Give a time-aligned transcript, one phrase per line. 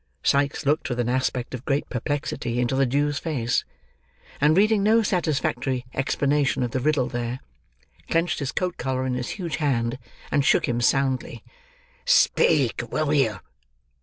[0.23, 3.63] Sikes looked with an aspect of great perplexity into the Jew's face,
[4.41, 7.39] and reading no satisfactory explanation of the riddle there,
[8.09, 9.99] clenched his coat collar in his huge hand
[10.31, 11.43] and shook him soundly.
[12.03, 13.37] "Speak, will you!"